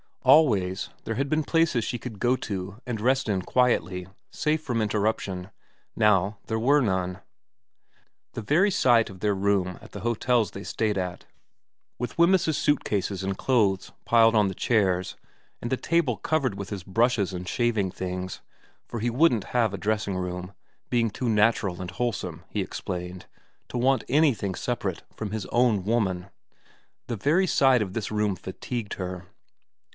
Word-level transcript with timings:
Always 0.23 0.89
there 1.03 1.13
had 1.15 1.29
been 1.29 1.43
places 1.43 1.83
she 1.83 1.99
could 1.99 2.19
go 2.19 2.35
to 2.35 2.79
and 2.87 3.01
rest 3.01 3.27
in 3.29 3.41
quietly, 3.41 4.07
safe 4.31 4.61
from 4.61 4.81
interrup 4.81 5.19
tion; 5.19 5.49
now 5.95 6.37
there 6.45 6.59
were 6.59 6.81
none. 6.81 7.21
The 8.33 8.41
very 8.41 8.69
sight 8.71 9.09
of 9.09 9.19
their 9.19 9.33
room 9.35 9.77
at 9.79 9.91
the 9.91 10.01
hotels 10.01 10.51
they 10.51 10.63
stayed 10.63 10.97
at, 10.97 11.25
with 11.99 12.17
Wemyss's 12.17 12.57
suit 12.57 12.83
cases 12.83 13.23
and 13.23 13.37
clothes 13.37 13.91
piled 14.05 14.35
on 14.35 14.47
the 14.47 14.55
chairs, 14.55 15.15
and 15.61 15.71
the 15.71 15.77
table 15.77 16.17
covered 16.17 16.55
with 16.55 16.69
his 16.69 16.83
brushes 16.83 17.33
and 17.33 17.47
shaving 17.47 17.91
things, 17.91 18.41
for 18.87 18.99
he 18.99 19.09
wouldn't 19.09 19.45
have 19.55 19.73
a 19.73 19.77
dressing 19.77 20.15
room, 20.17 20.53
being 20.89 21.09
too 21.11 21.29
natural 21.29 21.79
and 21.81 21.91
wholesome, 21.91 22.43
he 22.49 22.61
explained, 22.61 23.25
to 23.69 23.77
want 23.77 24.03
anything 24.07 24.53
separate 24.55 25.03
from 25.15 25.29
his 25.31 25.45
own 25.47 25.83
woman 25.83 26.29
the 27.05 27.15
very 27.15 27.47
sight 27.47 27.81
of 27.83 27.93
this 27.93 28.11
room 28.11 28.35
fatigued 28.35 28.95
her. 28.95 29.25